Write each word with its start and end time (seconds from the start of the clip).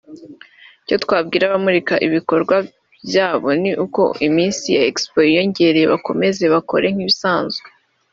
Icyo 0.83 0.95
twabwira 1.03 1.43
abamurika 1.45 1.93
ibikorwa 2.07 2.55
byabo 3.07 3.47
ni 3.61 3.71
uko 3.85 4.01
iminsi 4.27 4.65
ya 4.77 4.81
Expo 4.89 5.17
yiyongereye 5.27 5.85
bakomeze 5.93 6.43
bakore 6.53 6.87
nk’ibisanzwe 6.93 7.67